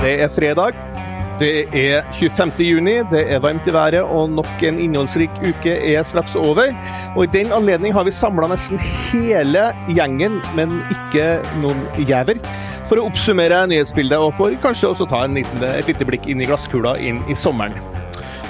[0.00, 0.72] Det er fredag.
[1.40, 2.52] Det er 25.
[2.60, 6.70] juni, det er varmt i været, og nok en innholdsrik uke er straks over.
[7.16, 12.38] Og I den anledning har vi samla nesten hele gjengen, men ikke noen jæver,
[12.86, 16.46] for å oppsummere nyhetsbildet og for kanskje også ta liten, et lite blikk inn i
[16.46, 17.99] glasskula inn i sommeren.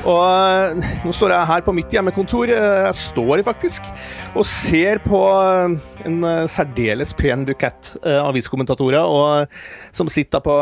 [0.09, 3.89] Og eh, nå står jeg her på mitt hjemmekontor, eh, jeg står faktisk,
[4.33, 5.75] og ser på eh,
[6.09, 6.17] en
[6.49, 9.59] særdeles pen bukett aviskommentatorer og,
[9.93, 10.55] som sitter på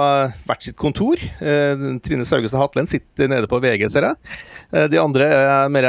[0.48, 1.20] hvert sitt kontor.
[1.38, 4.88] Trine Saugestad Hatlen sitter nede på VG, ser jeg.
[4.90, 5.86] De andre er mer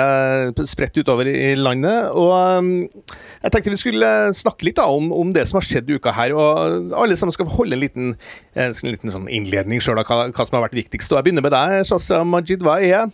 [0.69, 2.11] spredt utover i landet.
[2.13, 3.09] Og
[3.41, 6.13] jeg tenkte vi skulle snakke litt da, om, om, det som har skjedd i uka
[6.15, 6.35] her.
[6.37, 8.13] Og alle sammen skal holde en liten,
[8.53, 11.09] en liten sånn innledning sjøl av hva, hva, som har vært viktigst.
[11.09, 12.65] Og jeg begynner med deg, Shazia Majid.
[12.65, 13.09] Hva er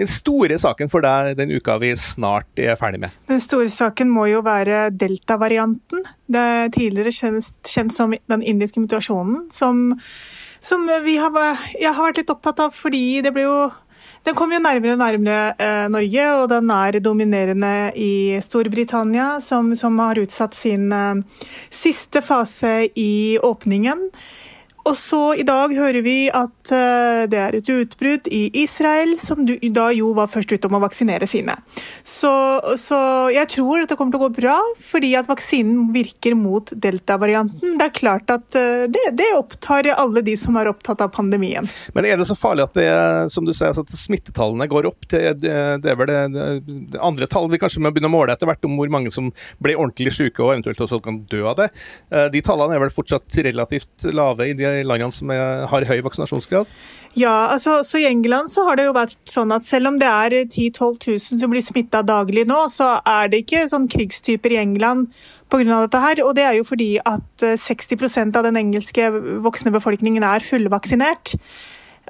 [0.00, 3.16] den store saken for deg den uka vi snart er ferdig med?
[3.28, 6.06] Den store saken må jo være delta-varianten.
[6.30, 9.92] Det er tidligere kjent, kjent, som den indiske mutasjonen, som,
[10.64, 11.36] som vi har,
[11.76, 13.60] jeg har vært litt opptatt av fordi det ble jo
[14.26, 19.72] den kommer jo nærmere og nærmere eh, Norge, og den er dominerende i Storbritannia, som,
[19.76, 24.10] som har utsatt sin eh, siste fase i åpningen.
[24.88, 29.42] Og så i dag hører vi at uh, det er et utbrudd i Israel, som
[29.44, 31.56] da jo var først ute om å vaksinere sine.
[32.02, 32.32] Så,
[32.80, 33.00] så,
[33.34, 37.76] jeg tror at det kommer til å gå bra, fordi at vaksinen virker mot delta-varianten.
[37.80, 41.68] Det er klart at uh, det, det, opptar alle de som er opptatt av pandemien.
[41.94, 42.88] Men er det så farlig at det,
[43.34, 45.04] som du sier, at smittetallene går opp?
[45.10, 48.48] Det, det er vel det, det, andre tall vi kanskje må begynne å måle etter
[48.48, 49.30] hvert, om hvor mange som
[49.62, 51.68] ble ordentlig syke og eventuelt også kan dø av det.
[52.32, 56.70] De tallene er vel fortsatt relativt lave i de landene som er, har høy vaksinasjonsgrad?
[57.18, 60.06] Ja, altså, så I England så har det jo vært sånn at selv om det
[60.06, 64.54] er 10 000-12 000 som blir smitta daglig nå, så er det ikke sånn krigstyper
[64.54, 65.08] i England
[65.50, 65.80] pga.
[65.82, 66.22] dette her.
[66.22, 69.10] Og det er jo fordi at 60 eh, av den engelske
[69.42, 71.34] voksne befolkningen er fullvaksinert.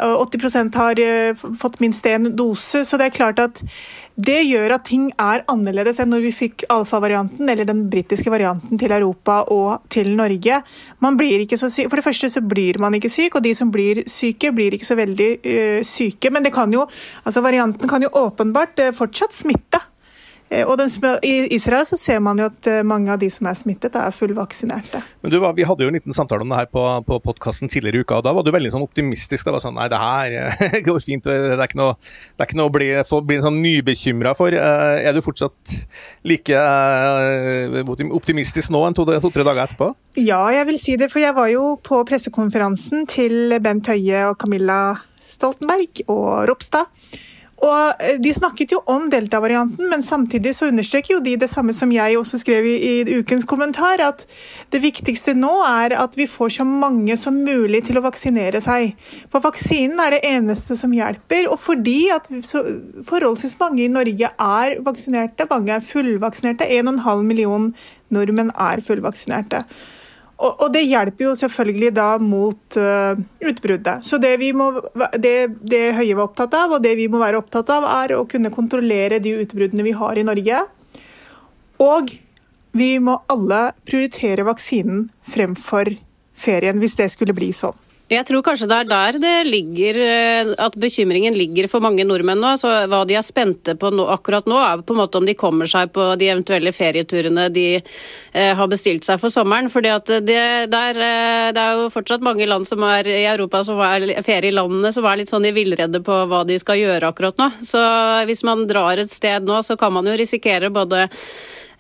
[0.00, 3.61] 80% har eh, fått minst én dose, så det er klart at
[4.21, 8.81] det gjør at ting er annerledes enn når vi fikk alfa-varianten eller den britiske varianten
[8.81, 10.61] til Europa og til Norge.
[11.00, 14.88] For det første så blir man ikke syk, og de som blir syke, blir ikke
[14.88, 16.32] så veldig uh, syke.
[16.32, 16.84] Men kan jo,
[17.25, 19.81] altså varianten kan jo åpenbart uh, fortsatt smitte.
[20.50, 20.91] Eh, og den,
[21.22, 24.15] I Israel så ser man jo at eh, mange av de som er smittet, er
[24.15, 25.03] fullvaksinerte.
[25.22, 28.00] Men du, Vi hadde jo en liten samtale om det her på, på podkasten tidligere
[28.00, 29.47] i uka, og da var du veldig sånn optimistisk.
[29.47, 31.27] Det var sånn Nei, det her eh, går fint.
[31.27, 31.94] Det er ikke noe,
[32.34, 32.91] det er ikke noe å bli,
[33.31, 34.55] bli sånn nybekymra for.
[34.55, 35.77] Er du fortsatt
[36.27, 36.59] like
[38.11, 39.93] optimistisk nå enn to-tre to, dager etterpå?
[40.19, 41.11] Ja, jeg vil si det.
[41.12, 44.81] For jeg var jo på pressekonferansen til Bent Høie og Camilla
[45.31, 46.91] Stoltenberg og Ropstad.
[47.60, 51.75] Og eh, De snakket jo om delta-varianten, men samtidig så understreker jo de det samme
[51.76, 54.25] som jeg også skrev i, i, ukens kommentar, at
[54.72, 58.97] det viktigste nå er at vi får så mange som mulig til å vaksinere seg.
[59.32, 61.50] For vaksinen er det eneste som hjelper.
[61.53, 67.70] Og fordi at forholdsvis mange i Norge er vaksinerte, mange er fullvaksinerte, 1,5 million
[68.15, 69.65] nordmenn er fullvaksinerte.
[70.41, 74.06] Og, det hjelper jo selvfølgelig da mot uh, utbruddet.
[74.06, 74.71] Så det, må,
[75.21, 78.25] det, det, Høie var opptatt av, og det vi må være opptatt av, er å
[78.28, 80.62] kunne kontrollere de utbruddene vi har i Norge.
[81.84, 82.15] Og
[82.73, 85.93] vi må alle prioritere vaksinen fremfor
[86.41, 87.77] ferien, hvis det skulle bli sånn.
[88.10, 92.41] Jeg tror kanskje det er der det ligger, eh, at bekymringen ligger for mange nordmenn
[92.43, 92.56] nå.
[92.56, 95.37] Altså, hva de er spente på nå, akkurat nå, er på en måte om de
[95.38, 99.70] kommer seg på de eventuelle ferieturene de eh, har bestilt seg for sommeren.
[99.70, 100.43] Fordi at det,
[100.75, 104.91] der, eh, det, er jo fortsatt mange land som er i Europa som er ferielandene
[104.91, 107.53] som er litt sånn i villrede på hva de skal gjøre akkurat nå.
[107.62, 107.84] Så
[108.26, 111.06] hvis man drar et sted nå, så kan man jo risikere både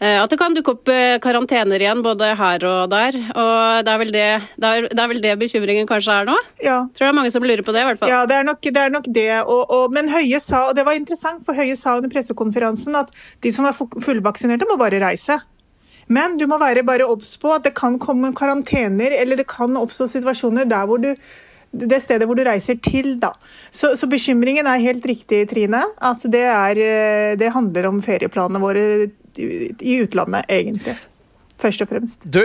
[0.00, 3.18] at det kan dukke opp eh, karantener igjen, både her og der.
[3.34, 6.36] Og det er vel det, det, er, det, er vel det bekymringen kanskje er nå?
[6.64, 6.78] Ja.
[6.96, 8.12] Tror det er mange som lurer på det, i hvert fall.
[8.12, 8.76] Ja, det er nok det.
[8.80, 9.28] Er nok det.
[9.42, 13.12] Og, og, men Høie sa, og det var interessant, for Høie sa under pressekonferansen at
[13.44, 15.36] de som er fullvaksinerte, må bare reise.
[16.10, 19.76] Men du må være bare obs på at det kan komme karantener, eller det kan
[19.78, 21.12] oppstå situasjoner der hvor du
[21.70, 23.30] det stedet hvor du reiser til, da.
[23.70, 25.84] Så, så bekymringen er helt riktig, Trine.
[26.02, 28.84] At det, er, eh, det handler om ferieplanene våre
[29.38, 30.96] i utlandet, egentlig.
[31.62, 32.24] Først og fremst.
[32.24, 32.40] Du,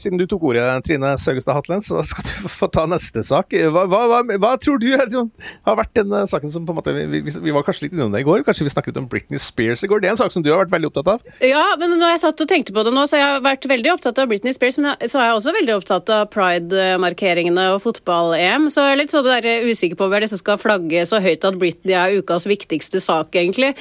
[0.00, 3.54] siden du tok ordet, Trine Saugestad Hatlen, så skal du få ta neste sak.
[3.72, 7.22] Hva, hva, hva, hva tror du har vært den saken som på en måte vi,
[7.22, 8.44] vi, var kanskje litt innom det i går?
[8.46, 10.02] Kanskje vi snakket om Britney Spears i går?
[10.02, 11.26] Det er en sak som du har vært veldig opptatt av?
[11.44, 13.92] Ja, men når jeg satt og tenkte på det nå, så har jeg vært veldig
[13.94, 18.68] opptatt av Britney Spears, men så er jeg også veldig opptatt av pride-markeringene og fotball-EM.
[18.72, 21.46] Så jeg er litt sånn der usikker på hva det som skal flagge så høyt
[21.48, 23.74] at Britney er ukas viktigste sak, egentlig.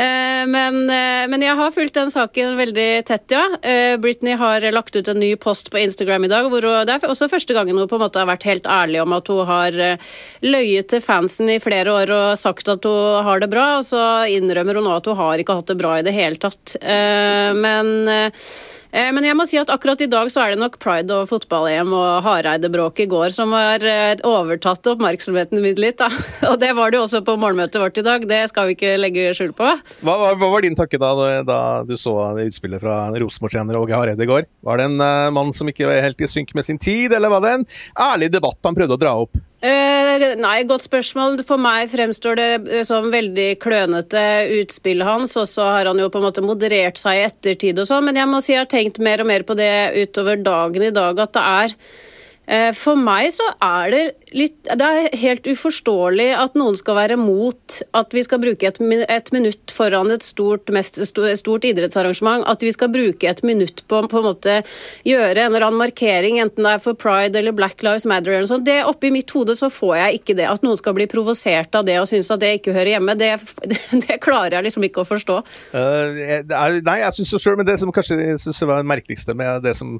[0.00, 3.44] Eh, men, eh, men jeg har fulgt den saken veldig tett, ja.
[3.62, 3.96] Eh,
[4.30, 7.08] Britney har lagt ut en ny post på Instagram i dag, hvor hun, det er
[7.08, 9.78] også første gangen hun på en måte har vært helt ærlig om at hun har
[10.44, 14.28] løyet til fansen i flere år og sagt at hun har det bra, og så
[14.30, 16.76] innrømmer hun nå at hun har ikke hatt det bra i det hele tatt.
[16.80, 18.32] Men Eh,
[19.14, 21.92] men jeg må si at akkurat i dag så er det nok pride og fotball-EM
[21.94, 26.00] og Hareide-bråk i går som har eh, overtatt oppmerksomheten min litt.
[26.00, 26.08] Da.
[26.50, 28.96] Og det var det jo også på morgenmøtet vårt i dag, det skal vi ikke
[28.98, 29.68] legge skjul på.
[30.02, 31.12] Hva, hva, hva var din takke da,
[31.46, 34.48] da du så utspillet fra Rosenborg-trener Åge Hareide i går?
[34.66, 37.32] Var det en uh, mann som ikke var helt i synk med sin tid, eller
[37.32, 37.68] var det en
[38.10, 39.38] ærlig debatt han prøvde å dra opp?
[39.60, 41.42] Uh, nei, godt spørsmål.
[41.44, 44.22] For meg fremstår det eh, som veldig klønete
[44.56, 47.90] utspillet hans, og så har han jo på en måte moderert seg i ettertid og
[47.90, 50.86] sånn, men jeg må si jeg har tenkt mer og mer på det utover dagen
[50.88, 51.76] i dag, at det er
[52.74, 54.00] For meg så er det
[54.34, 58.80] litt Det er helt uforståelig at noen skal være mot at vi skal bruke et,
[59.34, 62.42] minutt foran et stort, mest, stort, idrettsarrangement.
[62.50, 64.34] At vi skal bruke et minutt på å
[65.06, 68.46] gjøre en eller annen markering, enten det er for pride eller Black Lives Matter eller
[68.46, 68.66] noe sånt.
[68.66, 70.48] Det Oppi mitt hode så får jeg ikke det.
[70.50, 73.32] At noen skal bli provosert av det og synes at det ikke hører hjemme, det,
[74.06, 75.38] det, klarer jeg liksom ikke å forstå.
[75.74, 78.90] Uh, er, nei, jeg syns det sjøl, men det som kanskje jeg synes var det
[78.90, 79.98] merkeligste med det som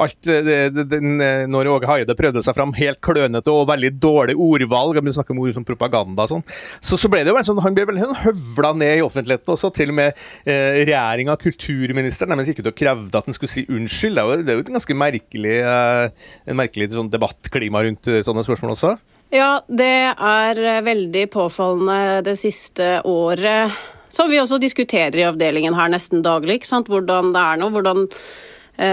[0.00, 0.60] alt det,
[0.90, 1.16] den,
[1.52, 5.42] Når Åge Hareide prøvde seg fram helt klønete og veldig dårlig ordvalg, vi snakker om
[5.42, 6.44] ord som propaganda og sånn,
[6.80, 9.72] så, så, ble det jo sånn, han ble veldig høvla ned i offentligheten også.
[9.74, 10.12] Til og med
[10.46, 14.18] eh, regjeringa, kulturministeren, nærmest gikk ut og krevde at han skulle si unnskyld.
[14.18, 18.10] Det er jo, det er jo et ganske merkelig, eh, en merkelig sånn debattklima rundt
[18.10, 18.94] eh, sånne spørsmål også.
[19.32, 23.72] Ja, det er eh, veldig påfallende det siste året.
[24.12, 26.60] Som vi også diskuterer i avdelingen her nesten daglig.
[26.60, 26.90] ikke sant?
[26.92, 27.70] Hvordan det er nå.
[27.72, 28.04] hvordan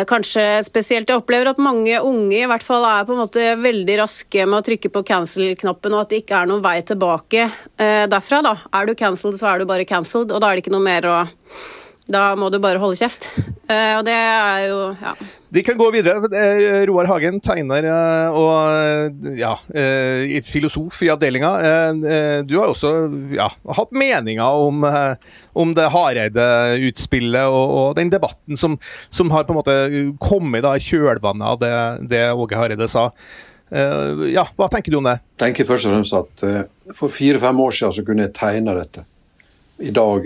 [0.09, 3.95] kanskje spesielt Jeg opplever at mange unge i hvert fall er på en måte veldig
[4.01, 8.05] raske med å trykke på cancel-knappen, og at det ikke er noen vei tilbake eh,
[8.11, 8.41] derfra.
[8.45, 8.55] da.
[8.75, 11.07] Er du cancelled, så er du bare cancelled, og da er det ikke noe mer
[11.09, 11.17] å
[12.09, 13.29] Da må du bare holde kjeft.
[13.69, 15.13] Eh, og det er jo Ja.
[15.50, 16.29] De kan gå videre.
[16.85, 21.50] Roar Hagen, tegner eh, og ja, eh, filosof i avdelinga.
[21.65, 22.91] Eh, du har også
[23.33, 23.47] ja,
[23.77, 24.85] hatt meninger om,
[25.57, 28.77] om det Hareide-utspillet og, og, den debatten som,
[29.09, 29.77] som, har på en måte
[30.21, 31.73] kommet da, i kjølvannet av det,
[32.13, 33.09] det Åge Hareide sa.
[33.69, 35.19] Ja, Hva tenker du om det?
[35.38, 39.06] Jeg tenker først og fremst at For fire-fem år siden så kunne jeg tegne dette.
[39.85, 40.25] I dag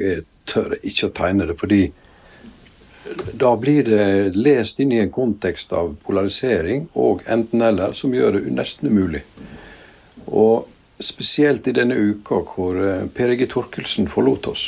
[0.49, 1.83] tør jeg ikke å tegne det, fordi
[3.33, 8.53] da blir det lest inn i en kontekst av polarisering og enten-eller som gjør det
[8.55, 9.23] nesten umulig.
[10.25, 10.69] Og
[11.03, 14.63] spesielt i denne uka hvor eh, Per Egge Torkelsen forlot oss,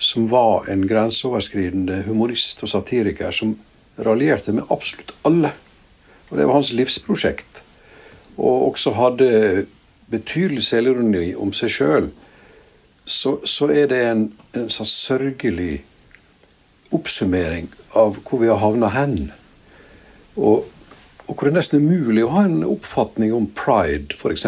[0.00, 3.56] som var en grenseoverskridende humorist og satiriker som
[4.00, 5.52] raljerte med absolutt alle.
[6.30, 7.62] Og Det var hans livsprosjekt.
[8.38, 9.66] Og også hadde
[10.10, 12.10] betydelig selvironi om seg sjøl.
[13.10, 14.20] Så, så, er det en,
[14.54, 15.80] en sånn sørgelig
[16.94, 17.66] oppsummering
[17.98, 19.32] av hvor vi har havna hen.
[20.36, 20.68] Og,
[21.26, 24.46] og, hvor det nesten er mulig å ha en oppfatning om pride, f.eks.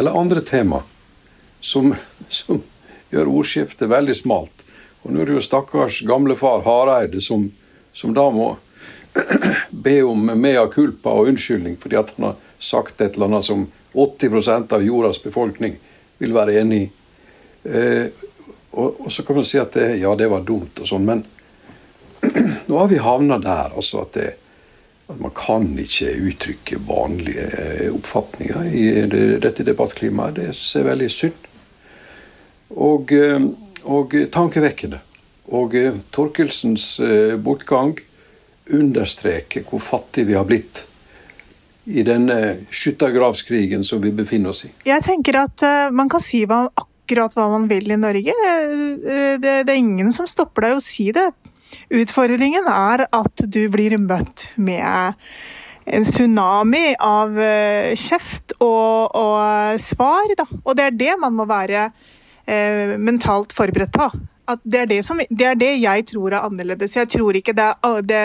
[0.00, 0.80] Eller andre tema
[1.60, 1.92] som,
[2.28, 2.62] som,
[3.12, 4.64] gjør ordskiftet veldig smalt.
[5.04, 7.46] Og nå er det jo stakkars gamle far Hareide som,
[7.92, 8.50] som da må
[9.84, 13.64] be om mea culpa og unnskyldning fordi at han har sagt et eller annet som
[13.92, 15.78] 80% av jordas befolkning
[16.20, 16.88] vil være enig i.
[17.64, 18.06] Eh,
[18.70, 21.24] og, og, så kan man si at det, ja, det var dumt og sånn, men
[22.68, 24.28] nå har vi havna der altså at, det,
[25.08, 30.38] at, man kan ikke uttrykke vanlige eh, oppfatninger i det, dette debattklimaet.
[30.38, 31.46] Det er veldig synd.
[32.76, 33.40] Og, eh,
[33.88, 35.00] og tankevekkende.
[35.48, 35.72] Og
[36.12, 36.98] Torkelsens
[37.40, 37.94] bortgang
[38.68, 40.82] understreker hvor fattig vi har blitt
[41.88, 42.36] i denne
[42.68, 44.70] skyttergravskrigen som vi befinner oss i.
[44.84, 45.64] Jeg tenker at
[45.96, 46.66] man kan si hva,
[47.08, 48.34] akkurat hva man vil i Norge.
[48.36, 51.30] Det, det, er ingen som stopper deg å si det.
[51.88, 55.16] Utfordringen er at du blir møtt med
[55.88, 60.34] en tsunami av eh, kjeft og, og svar.
[60.36, 60.44] Da.
[60.64, 61.86] Og det er det man må være
[62.44, 64.10] eh, mentalt forberedt på.
[64.64, 66.96] Det, er det, som, det, er det jeg tror er annerledes.
[66.96, 67.70] Jeg tror ikke det,
[68.08, 68.20] det,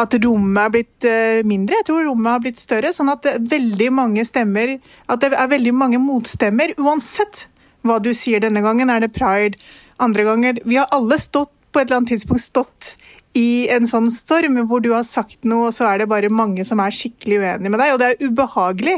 [0.00, 2.92] at rommet er blitt eh, mindre, jeg tror rommet har blitt større.
[2.96, 7.46] Sånn at veldig mange stemmer At det er veldig mange motstemmer, uansett
[7.86, 8.90] hva du sier denne gangen.
[8.90, 9.58] Er det pride?
[9.98, 12.94] Andre ganger Vi har alle stått på et eller annet tidspunkt stått
[13.36, 16.64] i en sånn storm hvor du har sagt noe, og så er det bare mange
[16.66, 17.92] som er skikkelig uenige med deg.
[17.94, 18.96] Og det er ubehagelig,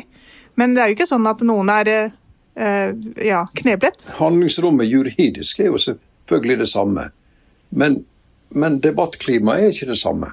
[0.61, 2.93] men det er jo ikke sånn at noen er uh,
[3.27, 4.07] ja, kneblet.
[4.21, 7.09] Handlingsrommet juridisk er jo selvfølgelig det samme,
[7.71, 8.01] men,
[8.55, 10.33] men debattklimaet er ikke det samme.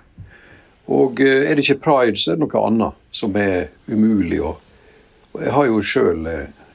[0.87, 4.43] Og uh, er det ikke pride, så er det noe annet som er umulig.
[4.45, 6.23] Og jeg har jo sjøl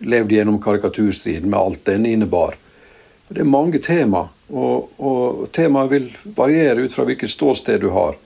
[0.03, 2.57] levd gjennom karikaturstriden med alt den innebar.
[3.33, 8.19] Det er mange tema, og, og temaet vil variere ut fra hvilket ståsted du har.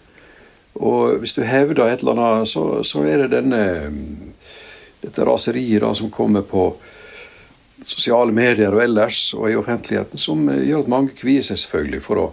[0.77, 3.63] Og hvis du hevder et eller annet, så, så er det denne,
[5.05, 6.73] dette raseriet da, som kommer på
[7.87, 12.23] sosiale medier og ellers og i offentligheten, som gjør at mange kvier seg selvfølgelig for
[12.23, 12.27] å,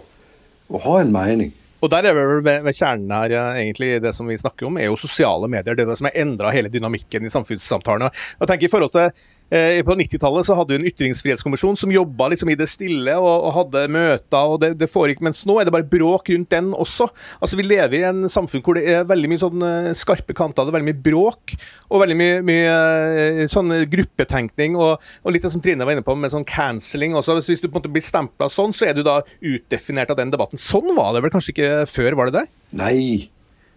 [0.74, 1.54] å ha en mening.
[1.84, 4.96] Og der er vel ved, kjernen her, egentlig, det som vi snakker om, er jo
[4.96, 5.76] sosiale medier.
[5.76, 8.08] Det er det som har endra hele dynamikken i samfunnssamtalene.
[8.40, 9.10] Jeg tenker i forhold til
[9.52, 13.82] på 90-tallet hadde vi en ytringsfrihetskommisjon som jobba liksom i det stille og, og hadde
[13.92, 14.38] møter.
[14.40, 17.08] og det, det foregikk, Mens nå er det bare bråk rundt den også.
[17.38, 20.64] Altså Vi lever i en samfunn hvor det er veldig mye sånn eh, skarpe kanter,
[20.64, 21.54] det er veldig mye bråk
[21.90, 22.72] og veldig mye, mye
[23.20, 24.78] eh, sånn gruppetenkning.
[24.80, 27.38] Og, og, litt det som Trine var inne på med sånn cancelling også.
[27.44, 30.32] Hvis du på en måte blir stempla sånn, så er du da utdefinert av den
[30.34, 30.60] debatten.
[30.60, 32.48] Sånn var det vel kanskje ikke før, var det det?
[32.80, 33.30] Nei.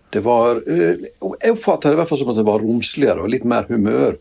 [0.08, 3.44] Det var Jeg oppfatter det i hvert fall som at det var romsligere og litt
[3.44, 4.16] mer humør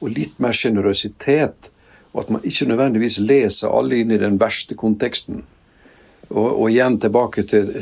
[0.00, 1.70] og litt mer sjenerøsitet.
[2.12, 5.42] Og at man ikke nødvendigvis leser alle inn i den verste konteksten.
[6.28, 7.72] Og, og igjen tilbake til,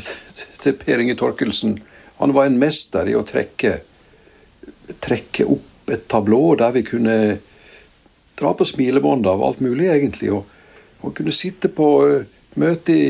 [0.63, 1.79] til Per Inge Torkelsen.
[2.19, 3.79] Han var en mester i å trekke,
[5.03, 7.15] trekke opp et tablå der vi kunne
[8.35, 10.31] dra på smilebåndet av alt mulig, egentlig.
[10.33, 10.45] Og,
[11.01, 12.23] og kunne sitte på uh,
[12.59, 13.09] møte i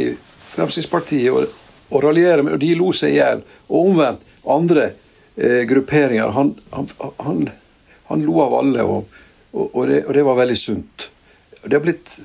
[0.56, 1.50] Fremskrittspartiet og,
[1.92, 3.44] og raljere og de lo seg i hjel.
[3.70, 4.92] Og omvendt, andre
[5.36, 6.30] eh, grupperinger.
[6.36, 6.90] Han, han,
[7.26, 7.48] han
[8.10, 9.22] han lo av alle, og,
[9.52, 11.08] og, og, det, og, det, var veldig sunt.
[11.64, 12.20] Det har blitt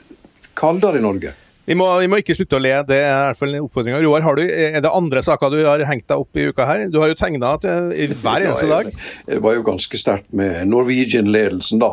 [0.58, 1.32] kaldere i Norge.
[1.70, 4.00] Vi må, vi må ikke slutte å le, det er i hvert fall oppfordringa.
[4.02, 6.86] Roar, har du, er det andre saker du har hengt deg opp i uka her?
[6.90, 8.90] Du har jo tegna hver eneste dag.
[9.28, 11.92] Det var jo ganske sterkt med Norwegian-ledelsen, da.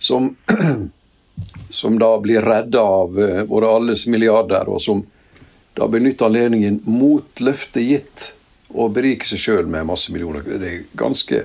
[0.00, 0.32] Som,
[1.80, 5.04] som, da blir redda av uh, våre alles milliarder, og som
[5.78, 8.30] da benytter anledningen mot løftet gitt
[8.74, 10.42] å berike seg sjøl med masse millioner.
[10.42, 11.44] Det er ganske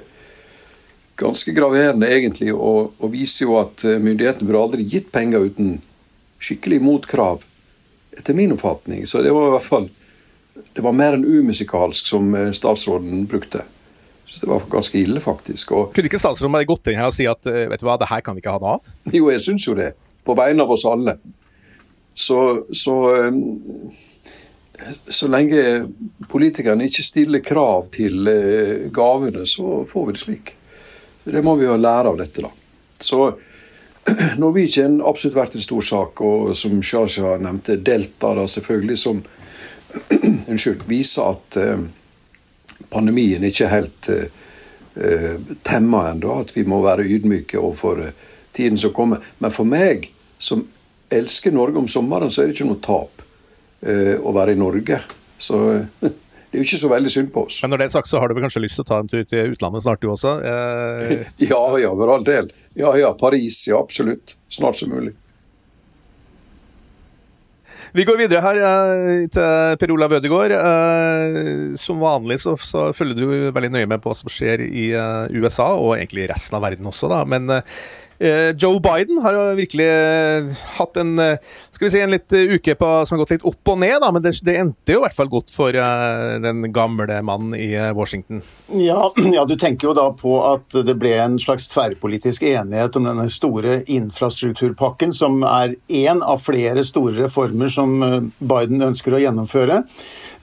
[1.15, 5.77] ganske graverende, egentlig, og, og, viser jo at eh, myndighetene burde aldri gitt penger uten
[6.43, 7.45] skikkelig motkrav,
[8.15, 9.05] etter min oppfatning.
[9.07, 9.87] Så det var i hvert fall
[10.75, 13.63] det var mer enn umusikalsk som eh, statsråden brukte.
[14.25, 15.71] Så det var ganske ille, faktisk.
[15.75, 17.97] Og, Kunne ikke statsråden bare gått inn her og si at eh, vet du hva,
[18.01, 18.91] det her kan vi ikke ha noe av?
[19.15, 19.93] Jo, jeg syns jo det.
[20.27, 21.15] På vegne av oss alle.
[22.15, 22.39] Så,
[22.71, 22.95] så,
[25.11, 25.61] så lenge
[26.31, 28.23] politikerne ikke stiller krav til
[28.95, 30.53] gavene, så får vi det slik.
[31.25, 32.51] Det må vi jo lære av dette, da.
[33.01, 33.21] Så
[34.41, 39.23] Norwegian har absolutt vært en stor sak, og som Shasha nevnte, Delta da selvfølgelig, som
[40.51, 41.87] unnskyld, viser at eh,
[42.93, 44.41] pandemien ikke er helt eh,
[44.95, 46.39] eh temma ennå.
[46.45, 48.13] At vi må være ydmyke overfor eh,
[48.55, 49.23] tiden som kommer.
[49.39, 50.63] Men for meg, som
[51.09, 53.25] elsker Norge om sommeren, så er det ikke noe tap
[53.81, 55.01] eh, å være i Norge.
[55.37, 55.57] Så
[56.55, 57.57] det er jo ikke så veldig synd på oss.
[57.59, 59.09] Men når det er sagt, så har du vel kanskje lyst til å ta en
[59.11, 60.37] tur til utlandet snart, du også?
[60.39, 61.25] Eh...
[61.49, 62.47] ja, ja, for all del.
[62.79, 63.57] Ja, ja, Paris.
[63.67, 64.37] Ja, absolutt.
[64.47, 65.11] Snart som mulig.
[67.95, 70.55] Vi går videre her eh, til Per Olav Ødegaard.
[70.55, 74.89] Eh, som vanlig så, så, følger du veldig nøye med på hva som skjer i
[74.95, 77.25] eh, USA, og egentlig resten av verden også, da.
[77.27, 77.51] Men
[78.17, 81.41] Joe Biden har jo virkelig eh, hatt en eh,
[81.75, 84.11] skal vi si, en litt uke på, som har gått litt opp og ned, da,
[84.15, 87.67] men det, det endte jo i hvert fall godt for den gamle mannen i
[87.97, 88.39] Washington.
[88.71, 93.09] Ja, ja, du tenker jo da på at det ble en slags tverrpolitisk enighet om
[93.09, 97.97] denne store infrastrukturpakken, som er én av flere store reformer som
[98.39, 99.83] Biden ønsker å gjennomføre.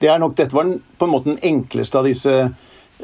[0.03, 2.37] Det er nok, Dette var på en måte den enkleste av disse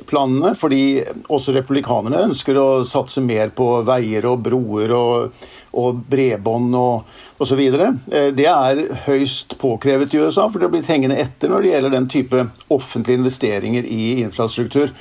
[0.08, 5.48] planene, fordi også republikanerne ønsker å satse mer på veier og broer og,
[5.80, 7.62] og bredbånd og osv.
[7.62, 11.96] Eh, det er høyst påkrevet i USA, for det blitt hengende etter når det gjelder
[11.96, 14.94] den type offentlige investeringer i infrastruktur.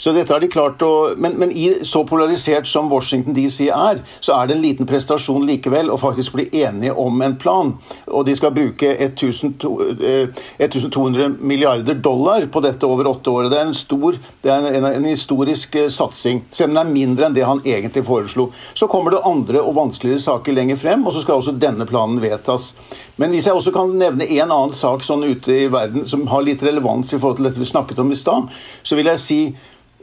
[0.00, 4.00] Så dette har de klart å, men, men i, så polarisert som Washington DC er,
[4.24, 7.74] så er det en liten prestasjon likevel å faktisk bli enige om en plan.
[8.08, 13.50] Og de skal bruke 1200 eh, milliarder dollar på dette over åtte år.
[13.52, 16.94] Det er en stor, det er en, en historisk eh, satsing, selv om den er
[16.94, 18.48] mindre enn det han egentlig foreslo.
[18.72, 22.22] Så kommer det andre og vanskeligere saker lenger frem, og så skal også denne planen
[22.24, 22.72] vedtas.
[23.20, 26.40] Men hvis jeg også kan nevne en annen sak sånn ute i verden som har
[26.46, 28.48] litt relevans i forhold til dette vi snakket om i stad,
[28.80, 29.40] så vil jeg si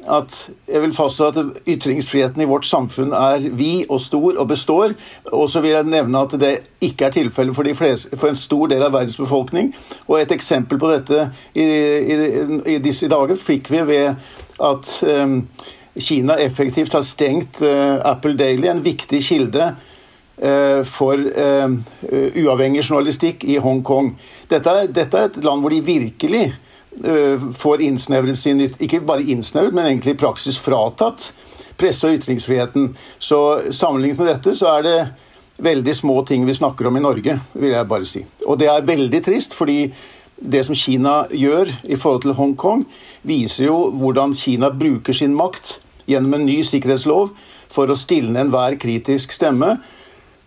[0.05, 0.35] at
[0.67, 1.37] jeg vil fastslå at
[1.67, 4.93] ytringsfriheten i vårt samfunn er vid og stor og består.
[5.31, 6.51] Og så vil jeg nevne at det
[6.83, 7.71] ikke er tilfellet for,
[8.13, 9.73] for, en stor del av verdens befolkning.
[10.07, 12.19] Og et eksempel på dette i, i,
[12.75, 14.13] i disse dager fikk vi ved
[14.63, 15.41] at um,
[15.97, 21.73] Kina effektivt har stengt uh, Apple Daily, en viktig kilde uh, for uh,
[22.11, 24.13] uavhengig journalistikk i Hongkong.
[24.49, 26.66] Dette, dette er et land hvor de virkelig Eh,
[27.53, 31.31] får innsnevret sin Ikke bare innsnevret, men egentlig i praksis fratatt
[31.77, 32.95] presse- og ytringsfriheten.
[33.19, 34.97] Så sammenlignet med dette så er det
[35.57, 38.23] veldig små ting vi snakker om i Norge, vil jeg bare si.
[38.45, 39.93] Og det er veldig trist, fordi
[40.37, 42.85] det som Kina gjør i forhold til Hongkong,
[43.25, 47.31] viser jo hvordan Kina bruker sin makt gjennom en ny sikkerhetslov
[47.73, 49.75] for å stilne enhver kritisk stemme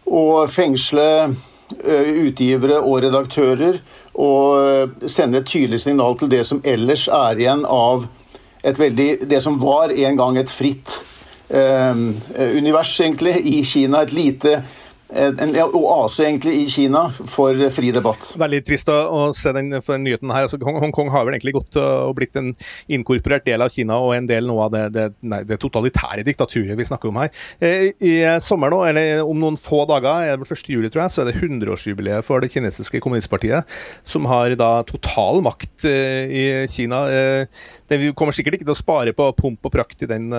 [0.07, 1.35] og fengsle
[1.71, 3.77] Eh, utgivere og redaktører
[4.21, 8.07] og eh, sende et tydelig signal til det som ellers er igjen av
[8.61, 10.99] veldig, det som var en gang et fritt
[11.49, 12.05] eh,
[12.57, 14.05] univers, egentlig, i Kina.
[14.05, 14.61] Et lite
[15.13, 18.33] en oase egentlig i Kina for fri debatt.
[18.41, 20.47] Veldig trist å, se den, den nyheten her.
[20.47, 22.53] Altså, Hongkong har vel egentlig gått og blitt en
[22.93, 26.79] inkorporert del av Kina og en del nå av det, det, nei, det totalitære diktaturet
[26.79, 27.33] vi snakker om her.
[27.59, 30.73] Eh, I sommer nå, eller om noen få dager, er det vel 1.
[30.77, 35.43] juli tror jeg, så er det 100-årsjubileet for det kinesiske kommunistpartiet, som har da total
[35.47, 37.05] makt eh, i Kina.
[37.91, 40.31] Eh, det, vi kommer sikkert ikke til å spare på pomp og prakt i den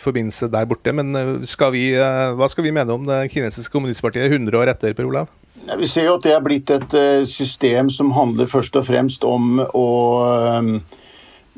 [0.00, 4.00] forbindelse der borte, men skal vi, hva skal vi mene om det kinesiske kommunistpartiet?
[4.00, 5.28] Kommunistpartiet 100 år etter, Per Olav?
[5.78, 9.24] Vi ser jo at det er blitt et eh, system som handler først og fremst
[9.28, 9.88] om å
[10.24, 10.70] eh,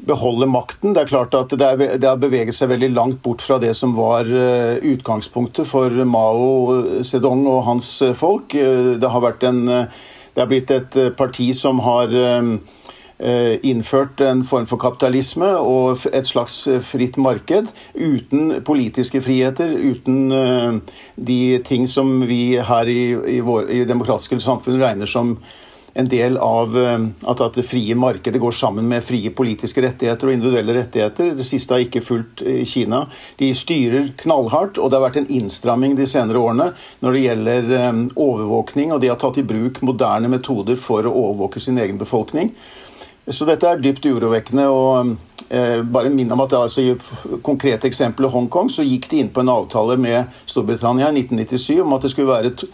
[0.08, 0.92] beholde makten.
[0.92, 1.68] Det er klart at det,
[2.02, 7.46] har beveget seg veldig langt bort fra det som var eh, utgangspunktet for Mao Zedong
[7.46, 8.52] og hans folk.
[8.52, 12.42] Det har, en, det har blitt et parti som har Eh,
[13.62, 20.32] innført en form for kapitalisme og et slags eh, fritt marked uten politiske friheter, uten
[20.34, 20.78] eh,
[21.16, 23.02] de ting som vi her i,
[23.36, 25.36] i, vår, i demokratiske samfunn regner som
[25.92, 30.32] en del av at, at, det frie markedet går sammen med frie politiske rettigheter og
[30.32, 31.34] individuelle rettigheter.
[31.36, 33.02] Det siste har ikke fulgt i Kina.
[33.36, 36.70] De styrer knallhardt, og det har vært en innstramming de senere årene
[37.04, 37.68] når det gjelder
[38.16, 42.54] overvåkning, og de har tatt i bruk moderne metoder for å overvåke sin egen befolkning.
[43.30, 44.64] Så dette er dypt urovekkende.
[44.68, 45.16] og
[45.48, 49.44] eh, bare minn om at altså, I konkrete eksempelet Hongkong så gikk de inn på
[49.44, 52.64] en avtale med Storbritannia i 1997 om at det skulle være et,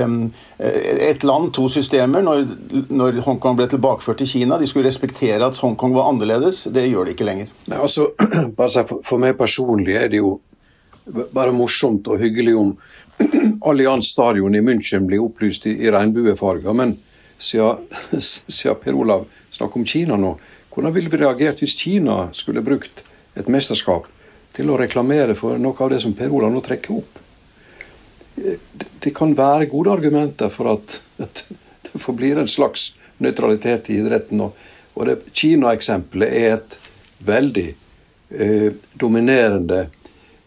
[0.00, 2.46] um, et land, to systemer, når,
[2.88, 4.58] når, Hongkong ble tilbakeført til Kina.
[4.58, 6.64] De skulle respektere at Hongkong var annerledes.
[6.72, 7.50] Det gjør de ikke lenger.
[7.68, 8.08] Nei, altså,
[8.56, 10.38] for, for meg personlig er det jo
[11.34, 12.72] bare morsomt og hyggelig om
[13.68, 16.72] Allianz stadion i München blir opplyst i, i regnbuefarger.
[16.72, 16.96] Men
[17.40, 20.34] siden Per Olav snakke om Kina nå.
[20.70, 23.02] Hvordan ville vi reagert hvis Kina skulle brukt
[23.38, 24.06] et mesterskap
[24.54, 27.18] til å reklamere for noe av det som Per Olav nå trekker opp?
[29.00, 31.44] Det kan være gode argumenter for at, at
[31.90, 34.40] det forblir en slags nøytralitet i idretten.
[34.40, 36.78] Og Kina-eksempelet er et
[37.26, 37.66] veldig
[38.30, 39.82] eh, dominerende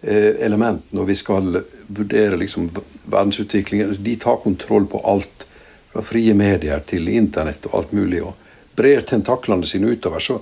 [0.02, 2.72] eh, element når vi skal vurdere liksom,
[3.06, 3.98] verdensutviklingen.
[4.00, 5.48] De tar kontroll på alt,
[5.94, 8.24] fra frie medier til internett og alt mulig.
[8.24, 8.43] og
[8.78, 10.24] brer tentaklene sine utover.
[10.24, 10.42] Så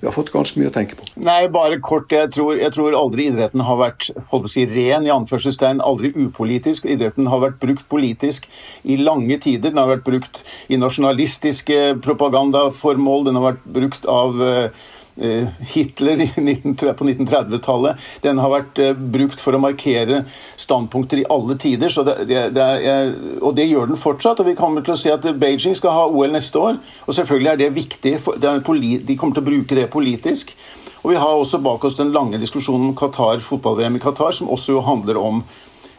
[0.00, 1.06] vi har fått ganske mye å tenke på.
[1.24, 2.12] Nei, bare kort.
[2.12, 5.80] Jeg tror, jeg tror aldri idretten har vært holdt på å si, ren, i anførselstegn,
[5.80, 6.84] aldri upolitisk.
[6.84, 8.44] Idretten har vært brukt politisk
[8.84, 9.72] i lange tider.
[9.72, 13.24] Den har vært brukt i nasjonalistiske propagandaformål.
[13.30, 14.84] Den har vært brukt av uh,
[15.20, 16.16] Eh, Hitler
[16.92, 17.96] på 1930-tallet.
[18.20, 20.24] Den har vært eh, brukt for å markere
[20.60, 21.88] standpunkter i alle tider.
[21.88, 24.42] Det, det, det er, og det gjør den fortsatt.
[24.42, 26.80] og Vi kommer til å se at Beijing skal ha OL neste år.
[27.06, 28.12] og Selvfølgelig er det viktig.
[28.36, 30.52] de kommer til å bruke det politisk.
[31.02, 34.52] Og Vi har også bak oss den lange diskusjonen om Qatar, fotball-VM i Qatar, som
[34.52, 35.44] også handler om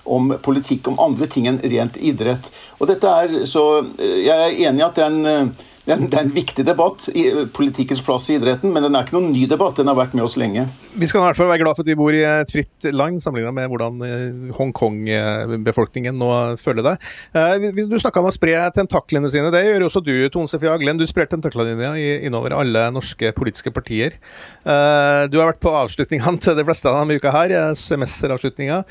[0.08, 2.46] om politikk, om andre ting enn rent idrett.
[2.80, 5.52] Og dette er, så eh, Jeg er enig i at den
[5.88, 8.84] det er, en, det er en viktig debatt i eh, politikkens plass i idretten, men
[8.84, 9.78] den er ikke noen ny debatt.
[9.80, 10.66] Den har vært med oss lenge.
[11.00, 13.22] Vi skal i hvert fall være glad for at vi bor i et fritt land,
[13.24, 16.94] sammenlignet med hvordan eh, Hongkong-befolkningen nå føler det.
[17.32, 19.48] Eh, du snakka om å spre tentaklene sine.
[19.54, 21.00] Det gjør også du, Tone Sofie Aglen.
[21.00, 21.94] Du sprer tentaklene dine
[22.28, 24.20] innover alle norske politiske partier.
[24.68, 28.82] Du har vært på avslutningene til de fleste av dem uka her, semesteravslutninga.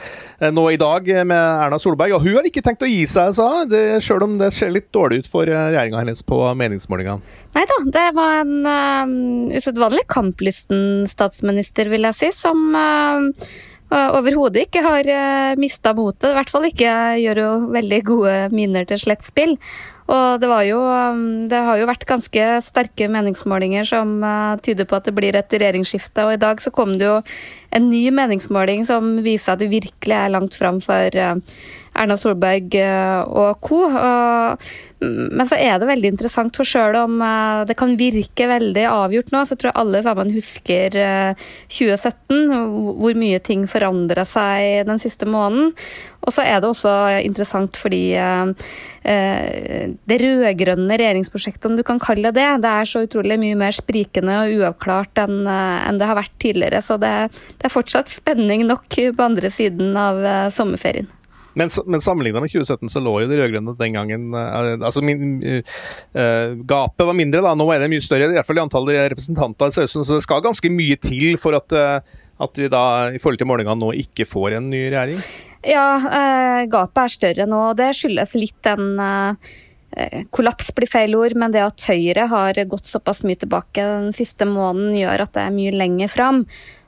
[0.54, 2.16] Nå i dag med Erna Solberg.
[2.16, 4.88] Og hun har ikke tenkt å gi seg, sa hun, sjøl om det ser litt
[4.96, 7.22] dårlig ut for regjeringa hennes på meningsmålingene meningsmålingene?
[7.56, 13.50] Nei da, det var en uh, usedvanlig kamplysten statsminister, vil jeg si, som uh,
[13.90, 15.08] overhodet ikke har
[15.60, 16.32] mista motet.
[16.32, 19.54] I hvert fall ikke gjør jo veldig gode miner til slett spill.
[20.06, 20.80] Og det, jo,
[21.50, 25.50] det har jo vært ganske sterke meningsmålinger som uh, tyder på at det blir et
[25.50, 26.26] regjeringsskifte.
[26.26, 27.16] Og i dag så kom det jo
[27.74, 31.34] en ny meningsmåling som viser at det virkelig er langt fram for uh,
[31.96, 33.82] Erna Solberg uh, og co.
[35.00, 37.18] Men så er det veldig interessant, for sjøl om
[37.68, 40.96] det kan virke veldig avgjort nå, så tror jeg alle sammen husker
[41.68, 42.54] 2017,
[42.96, 45.74] hvor mye ting forandra seg den siste måneden.
[46.24, 46.94] Og så er det også
[47.26, 48.16] interessant fordi
[50.06, 54.40] det rød-grønne regjeringsprosjektet, om du kan kalle det det, er så utrolig mye mer sprikende
[54.46, 56.80] og uavklart enn, det har vært tidligere.
[56.80, 60.24] Så det, er fortsatt spenning nok på andre siden av
[60.56, 61.12] sommerferien.
[61.56, 66.52] Men, men sammenligna med 2017 så lå jo de rød-grønne den gangen altså min, uh,
[66.68, 67.54] Gapet var mindre, da.
[67.56, 69.72] Nå er det mye større, i hvert fall i antallet representanter.
[69.72, 73.80] Så det skal ganske mye til for at, at vi da i forhold til målingene
[73.80, 75.22] nå ikke får en ny regjering?
[75.66, 77.62] Ja, uh, gapet er større nå.
[77.70, 79.54] og Det skyldes litt den uh,
[80.34, 84.44] Kollaps blir feil ord, men det at Høyre har gått såpass mye tilbake den siste
[84.48, 86.42] måneden, gjør at det er mye lenger fram.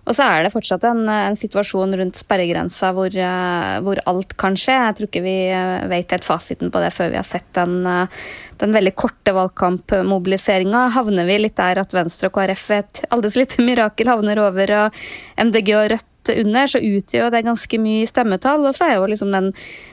[0.09, 4.57] Og så er det fortsatt en, en situasjon rundt sperregrensa hvor, uh, hvor, alt kan
[4.57, 4.77] skje.
[4.79, 7.83] Jeg tror ikke vi uh, vet helt fasiten på det før vi har sett den,
[7.85, 8.29] uh,
[8.63, 10.87] den veldig korte valgkampmobiliseringa.
[10.97, 14.75] Havner vi litt der at Venstre og KrF et aldri så lite mirakel havner over
[14.79, 15.03] og
[15.45, 18.67] MDG og Rødt under, så utgjør det ganske mye stemmetall.
[18.69, 19.53] Og så er jo liksom den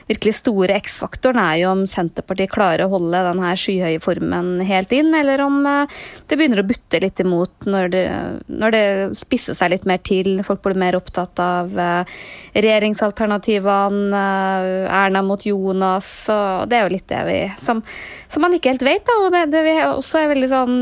[0.10, 4.92] virkelig store X-faktoren er jo om Senterpartiet klarer å holde den her skyhøye formen helt
[4.94, 5.96] inn, eller om eh,
[6.30, 8.04] det begynner å butte litt imot når det,
[8.52, 8.84] når det
[9.18, 10.38] spisser seg litt mer til.
[10.46, 12.18] Folk blir mer opptatt av eh,
[12.58, 17.82] regjeringsalternativene, eh, Erna mot Jonas, og det er jo litt det vi Som,
[18.30, 19.18] som man ikke helt vet, da.
[19.26, 20.78] Og det, det vi også er veldig sånn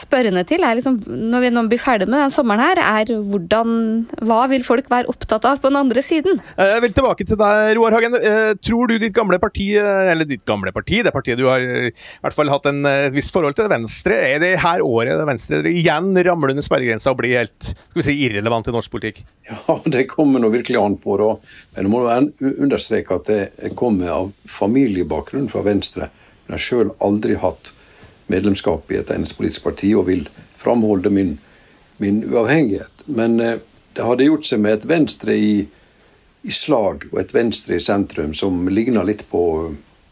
[0.00, 3.74] spørrende til, er liksom, når vi nå blir ferdig med den sommeren her, er hvordan
[4.26, 6.40] Hva vil folk være opptatt av på den andre siden?
[6.56, 8.16] Eh, jeg vil tilbake til deg, Roar Hagen.
[8.18, 11.62] Eh, tror du ditt gamle parti, eh, eller ditt gamle parti, det partiet du har
[11.62, 15.62] i hvert fall hatt en, et visst forhold til, Venstre, er det her året Venstre
[15.70, 19.24] igjen ramler under sperregrensa og blir helt skal vi si, irrelevant i norsk politikk?
[19.46, 21.16] Ja, det kommer nå virkelig an på.
[21.20, 21.30] da.
[21.76, 22.02] Men det må
[22.66, 26.10] understreke at det kommer av familiebakgrunn fra Venstre.
[26.46, 27.72] Men jeg har sjøl aldri hatt
[28.32, 30.26] medlemskap i et eneste politisk parti og vil
[30.58, 31.36] framholde min,
[32.02, 33.06] min uavhengighet.
[33.06, 33.58] Men eh,
[33.96, 35.52] det hadde gjort seg med et Venstre i,
[36.42, 39.42] i, slag og et Venstre i sentrum som ligner litt på,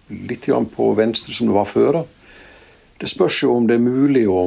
[0.08, 2.04] litt på Venstre som det var før.
[3.00, 4.46] Det spørs jo om det er mulig å,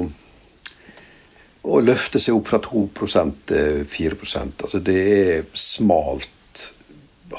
[1.68, 2.88] å løfte seg opp fra 2
[3.52, 6.34] til 4% altså Det er smalt.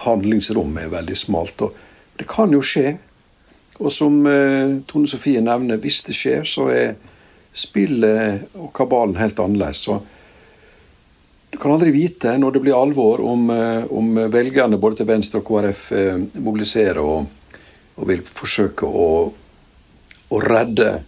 [0.05, 1.63] Handlingsrommet er veldig smalt.
[1.65, 1.75] og
[2.21, 2.99] Det kan jo skje.
[3.79, 6.95] Og som eh, Tone Sofie nevner, hvis det skjer, så er
[7.55, 9.85] spillet og kabalen helt annerledes.
[9.87, 9.99] Så
[11.49, 15.43] du kan aldri vite når det blir alvor, om, eh, om velgerne både til Venstre
[15.43, 17.29] og KrF eh, mobiliserer og,
[17.97, 19.09] og, vil forsøke å,
[20.29, 20.99] å redde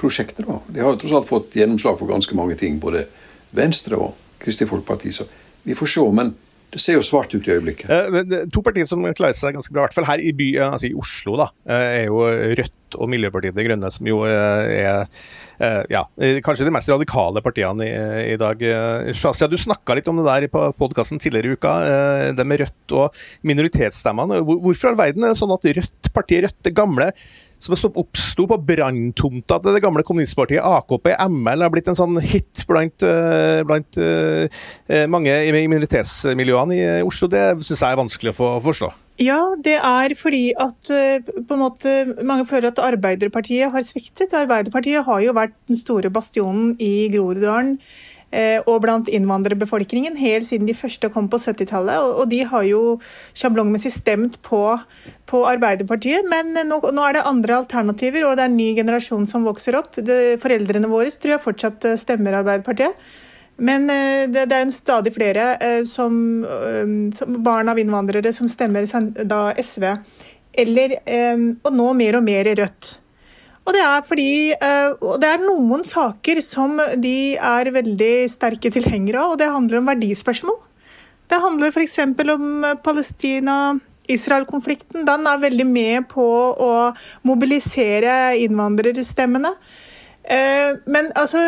[0.00, 0.46] prosjektet.
[0.48, 0.54] Da.
[0.72, 3.02] De har jo tross alt fått gjennomslag for ganske mange ting, både
[3.56, 5.12] Venstre og Kristelig Folkeparti.
[5.12, 5.26] Så
[5.66, 6.04] vi får se.
[6.16, 6.30] men
[6.74, 7.90] det ser jo svart ut i øyeblikket.
[7.90, 10.90] Eh, to partier som klarer seg ganske bra, i hvert fall her i, by, altså
[10.90, 15.84] i Oslo, da, eh, er jo Rødt og Miljøpartiet De Grønne, som jo eh, er
[15.88, 16.02] ja,
[16.44, 17.92] kanskje de mest radikale partiene i,
[18.34, 18.60] i dag.
[19.16, 21.72] Shazia, du snakka litt om det der på podkasten tidligere i uka,
[22.36, 23.16] det med Rødt og
[23.48, 24.42] minoritetsstemmene.
[24.44, 27.08] Hvorfor i all verden er det sånn at Rødt, partiet Rødt, det gamle
[27.56, 32.66] som oppsto på branntomta til det gamle kommunistpartiet AKP, ML, har blitt en sånn hit
[32.68, 34.02] blant, eh, blant
[35.08, 37.32] mange i minoritetsmiljøene i Oslo.
[37.32, 38.92] Det syns jeg er vanskelig å forstå.
[39.22, 44.34] Ja, det er fordi at en måte, mange føler at Arbeiderpartiet har sviktet.
[44.36, 47.78] Arbeiderpartiet har jo vært den store bastionen i Groruddalen
[48.34, 52.18] Eh, og blant innvandrerbefolkningen helt siden de første kom på 70-tallet.
[52.18, 52.80] Og de har jo
[53.38, 54.60] sjablongmessig stemt på,
[55.30, 59.28] på, Arbeiderpartiet, men nå, nå, er det andre alternativer, og det er en ny generasjon
[59.30, 59.94] som vokser opp.
[59.96, 62.98] Det, foreldrene våre tror jeg fortsatt eh, stemmer Arbeiderpartiet.
[63.56, 65.46] Men eh, det, er en stadig flere
[65.88, 66.44] som,
[67.16, 68.84] som, barn av innvandrere som stemmer
[69.24, 69.88] da SV.
[70.56, 70.98] Eller,
[71.64, 72.96] og nå mer og mer Rødt.
[73.66, 78.70] Og det er fordi eh, og det er noen saker som de er veldig sterke
[78.72, 80.58] tilhengere av, og det handler om verdispørsmål.
[81.26, 81.98] Det handler f.eks.
[82.30, 85.02] om Palestina-Israel-konflikten.
[85.08, 86.94] Den er veldig med på å
[87.26, 89.50] mobilisere innvandrerstemmene.
[90.26, 91.38] Eh, men altså,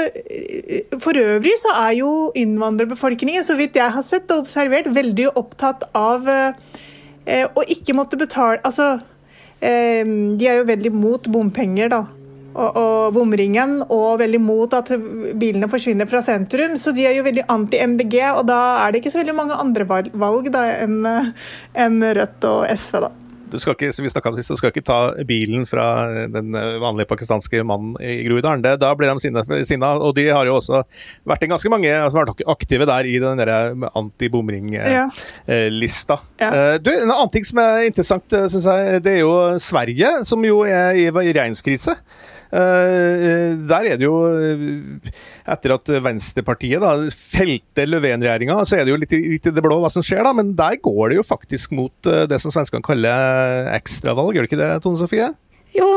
[1.02, 5.88] for øvrig så er jo innvandrerbefolkningen, så vidt jeg har sett og observert, veldig opptatt
[5.98, 8.98] av eh, å ikke måtte betale Altså
[9.60, 12.04] Ehm, de er jo veldig mot bompenger, da.
[12.58, 14.90] og, og bomringen, og veldig mot at
[15.38, 16.76] bilene forsvinner fra sentrum.
[16.78, 19.86] Så de er jo veldig anti-MDG, og da er det ikke så veldig mange andre
[19.88, 23.14] valg da, enn en Rødt og SV, da
[23.50, 25.84] du skal ikke, som vi om sist, du skal ikke ta bilen fra
[26.30, 26.48] den
[26.82, 28.62] vanlige pakistanske mannen i Groruddalen.
[28.80, 29.20] Da blir de
[29.66, 30.76] sinna, og de har jo også
[31.28, 33.38] vært en ganske mange som har vært aktive der i den
[33.88, 36.16] anti-bomring-lista.
[36.38, 36.38] Ja.
[36.38, 36.50] Ja.
[36.74, 40.40] Eh, en annen ting som er interessant, eh, syns jeg, det er jo Sverige, som
[40.46, 41.92] jo er i regjeringskrise.
[41.92, 41.98] Eh,
[42.50, 45.10] der er det jo eh,
[45.48, 49.80] Etter at Venstrepartiet da felte Löfven-regjeringa, så er det jo litt, litt, i det blå
[49.82, 50.32] hva som skjer, da.
[50.36, 54.52] Men der går det jo faktisk mot eh, det som svenskene kaller ekstravalg, gjør det
[54.52, 55.30] ikke det, Tone Sofie?
[55.76, 55.88] Jo,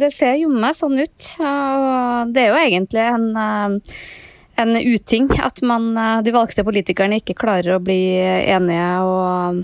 [0.00, 1.30] det ser jo meg sånn ut.
[1.44, 3.90] Og det er jo egentlig en
[4.60, 9.62] en uting at man, de valgte politikerne ikke klarer å bli enige og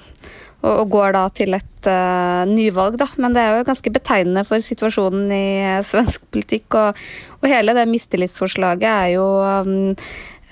[0.63, 3.07] og, og går da til et uh, nyvalg, da.
[3.23, 6.67] Men det er jo ganske betegnende for situasjonen i uh, svensk politikk.
[6.75, 7.05] Og,
[7.39, 9.95] og, hele det mistillitsforslaget er jo um,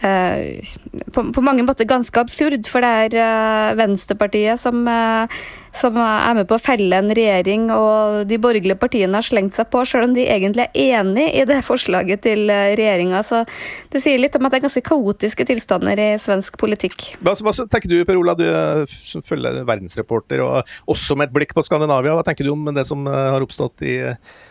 [0.07, 0.73] uh,
[1.11, 4.87] på, på, mange måter ganske absurd, for det er Venstrepartiet som
[5.79, 9.69] som er med på å felle en regjering, og de borgerlige partiene har slengt seg
[9.73, 13.23] på, selv om de egentlig er enig i det forslaget til eh, regjeringa.
[13.27, 13.43] Så
[13.93, 17.11] det sier litt om at det er ganske kaotiske tilstander i svensk politikk.
[17.25, 18.47] Hva, hva tenker du Per Ola, du
[18.93, 22.17] som følger verdensreporter, og også med et blikk på Skandinavia.
[22.17, 23.99] Hva tenker du om det som eh, har oppstått i,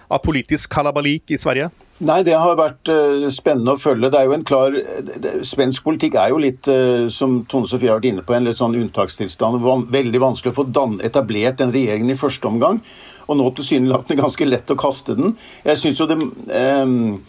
[0.09, 1.71] av politisk kalabalik i Sverige?
[2.03, 4.09] Nei, det har vært uh, spennende å følge.
[4.11, 7.87] Det er jo en klar det, Svensk politikk er jo litt, uh, som Tone Sofie
[7.87, 9.61] har vært inne på, en litt sånn unntakstilstand.
[9.63, 12.81] Van, veldig vanskelig å få dan, etablert den regjeringen i første omgang.
[13.29, 15.37] Og nå tilsynelatende ganske lett å kaste den.
[15.63, 17.23] Jeg syns jo det um,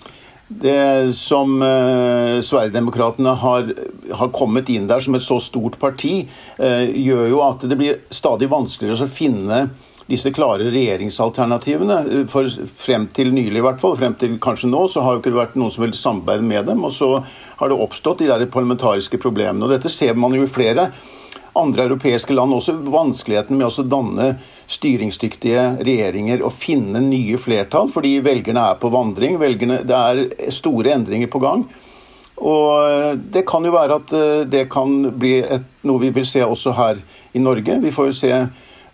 [0.46, 3.72] det som eh, Sverigedemokraterna har,
[4.14, 6.20] har, kommet inn der som et så stort parti,
[6.58, 9.60] eh, gjør jo at det blir stadig vanskeligere å finne
[10.10, 12.26] disse klare regjeringsalternativene.
[12.30, 15.32] For frem til nylig, i hvert fall, frem til kanskje nå, så har jo ikke
[15.34, 16.84] det vært noen som vil samarbeide med dem.
[16.86, 17.10] Og så
[17.60, 19.66] har det oppstått de der parlamentariske problemene.
[19.66, 20.90] Og dette ser man jo i flere
[21.56, 24.28] andre europeiske land også vanskeligheten med å danne
[24.70, 29.38] styringsdyktige regjeringer og finne nye flertall, fordi velgerne er på vandring.
[29.40, 31.64] Velgerne, det er store endringer på gang.
[32.36, 36.44] Og Det kan jo være at eh, det kan bli et, noe vi vil se
[36.44, 37.00] også her
[37.32, 37.78] i Norge.
[37.80, 38.32] Vi får jo se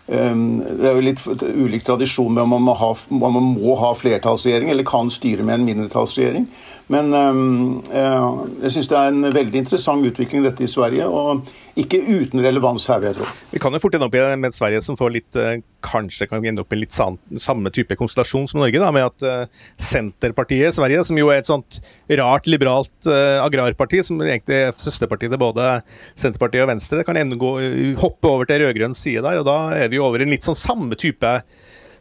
[0.07, 1.21] det er jo litt
[1.55, 5.61] ulik tradisjon med om man må, ha, man må ha flertallsregjering eller kan styre med
[5.61, 6.47] en mindretallsregjering.
[6.91, 7.43] Men ehm,
[7.87, 11.47] jeg syns det er en veldig interessant utvikling dette i Sverige, og
[11.79, 13.27] ikke uten relevans her, vil jeg tro.
[13.49, 16.45] Vi kan jo fort ende opp i med Sverige som får litt, eh, kanskje kan
[16.45, 20.75] ende opp i litt samme type konstellasjon som Norge, da, med at uh, Senterpartiet i
[20.75, 21.79] Sverige, som jo er et sånt
[22.21, 25.81] rart liberalt uh, agrarparti, som egentlig er søsterpartiet til både
[26.13, 27.55] Senterpartiet og Venstre, kan ende gå,
[28.03, 30.59] hoppe over til rød-grønn side der, og da er vi over i en litt sånn
[30.59, 31.39] samme type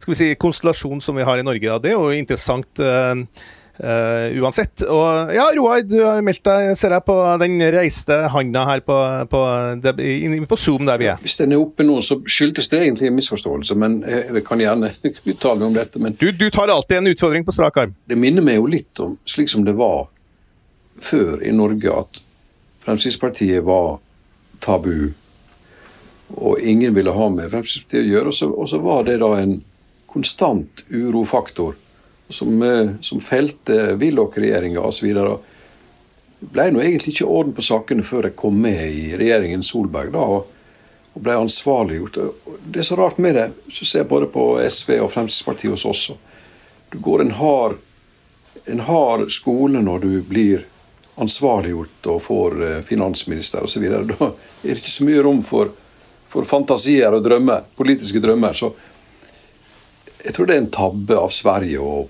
[0.03, 1.63] skal vi si, konstellasjon som vi har i Norge.
[1.63, 1.79] Da.
[1.79, 2.81] Det er jo interessant.
[3.83, 4.85] Uh, uansett.
[4.87, 8.95] Og ja, Roar, du har meldt deg, ser jeg, på den reiste handa her på,
[9.33, 9.41] på,
[10.53, 11.19] på, Zoom der vi er.
[11.25, 14.93] Hvis den er oppe nå, så skyldes det egentlig en misforståelse, men jeg kan gjerne
[15.33, 15.99] uttale om dette.
[15.99, 17.97] Men du, du, tar alltid en utfordring på strak arm.
[18.07, 20.07] Det minner meg jo litt om slik som det var
[21.03, 22.23] før i Norge, at
[22.87, 23.97] Fremskrittspartiet var
[24.63, 25.11] tabu,
[26.39, 28.39] og ingen ville ha med Fremskrittspartiet å gjøre.
[28.55, 29.59] Og så var det da en
[30.13, 31.75] konstant urofaktor
[32.33, 35.15] som, eh, som felte Willoch-regjeringa osv.
[35.15, 40.13] Det ble nå egentlig ikke orden på sakene før jeg kom med i regjeringen Solberg
[40.15, 40.51] da, og,
[41.13, 42.19] og ble ansvarliggjort.
[42.65, 45.87] Det er så rart med det, hvis du ser både på SV og Fremskrittspartiet hos
[45.87, 46.05] oss.
[46.91, 47.79] Du går en hard,
[48.67, 50.67] en hard skole når du blir
[51.23, 53.85] ansvarliggjort og får eh, finansminister osv.
[54.09, 55.71] Da er det ikke så mye rom for,
[56.33, 58.57] for fantasier og drømmer, politiske drømmer.
[58.57, 58.73] så
[60.23, 62.03] jeg tror det er en tabbe av Sverige å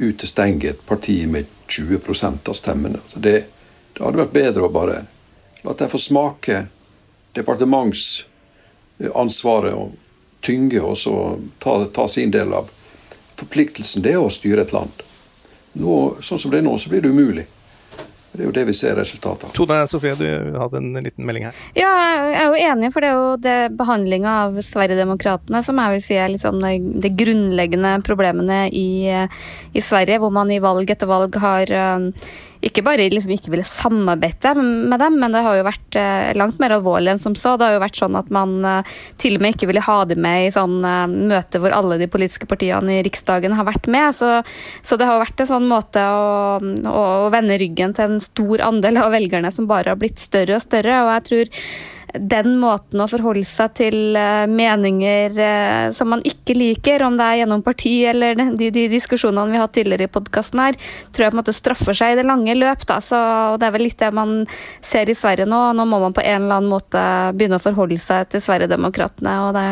[0.00, 2.98] utestenge et parti med 20% av stemmene.
[3.14, 3.44] Det,
[3.92, 5.04] det, hadde vært bedre å bare
[5.64, 6.66] la dem få smake
[7.36, 9.92] departementsansvaret og
[10.40, 12.70] tynge, og så ta, ta, sin del av
[13.36, 14.02] forpliktelsen.
[14.02, 15.02] Det er å styre et land.
[15.78, 17.46] Nå, sånn som det er nå, så blir det umulig.
[18.32, 19.54] Det er jo det vi ser resultatet av.
[19.56, 21.62] Tone Sofie, du hadde en liten melding her.
[21.74, 25.96] Ja, jeg er jo enig, for det er jo det behandlinga av Sverigedemokraterna som jeg
[25.96, 31.10] vil si er liksom de grunnleggende problemene i, i, Sverige, hvor man i valg etter
[31.10, 31.74] valg har
[32.60, 36.58] ikke bare liksom ikke ville samarbeide med dem, men det har jo vært eh, langt
[36.60, 37.54] mer alvorlig enn som så.
[37.56, 40.20] Det har jo vært sånn at man eh, til og med ikke ville ha dem
[40.24, 44.12] med i sånn eh, møte hvor alle de politiske partiene i Riksdagen har vært med.
[44.16, 44.32] Så,
[44.84, 49.00] så det har vært en sånn måte å, å, vende ryggen til en stor andel
[49.00, 51.00] av velgerne som bare har blitt større og større.
[51.06, 51.64] og jeg tror
[52.14, 57.26] den måten å forholde seg til eh, meninger eh, som man ikke liker, om det
[57.26, 60.78] er gjennom parti eller de, de diskusjonene vi har hatt tidligere i podkasten her,
[61.14, 62.82] tror jeg på en måte straffer seg i det lange løp.
[62.88, 62.98] Da.
[63.04, 63.20] Så
[63.60, 64.34] det er vel litt det man
[64.86, 65.60] ser i Sverige nå.
[65.76, 67.04] Nå må man på en eller annen måte
[67.36, 69.36] begynne å forholde seg til Sverigedemokraterna.
[69.46, 69.66] og det,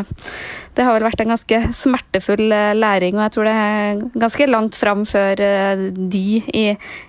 [0.79, 4.51] det har vel vært en ganske smertefull eh, læring, og jeg tror det er ganske
[4.51, 5.43] langt fram før
[5.89, 6.25] de
[6.55, 6.65] i,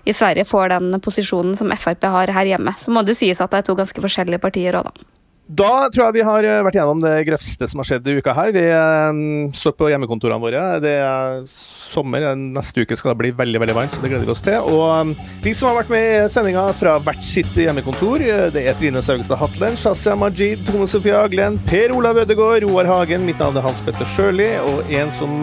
[0.05, 2.73] i Sverige får den posisjonen som Frp har her hjemme.
[2.79, 5.18] Så må det sies at det er to ganske forskjellige partier òg, da.
[5.49, 8.35] Da tror jeg vi har eh, vært gjennom det grøfste som har skjedd i uka
[8.37, 8.51] her.
[8.53, 9.21] Vi eh,
[9.57, 10.65] står på hjemmekontorene våre.
[10.83, 12.27] Det er sommer.
[12.37, 14.61] Neste uke skal det bli veldig veldig varmt, så det gleder vi oss til.
[14.61, 18.21] Og de som har vært med i sendinga fra hvert sitt hjemmekontor,
[18.53, 23.25] det er Trine Saugstad Hatlen, Shazia Majid, Tone Sofie Aglen, Per Olav Ødegaard, Roar Hagen,
[23.25, 25.41] mitt navn er Hans Petter Sjøli, og en som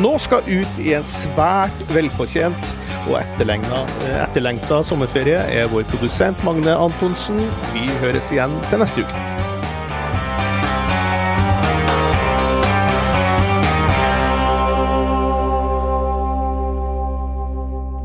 [0.00, 2.72] nå skal ut i en svært velfortjent
[3.10, 7.44] og etterlengta sommerferie, er vår produsent Magne Antonsen.
[7.76, 9.33] Vi høres igjen til neste uke.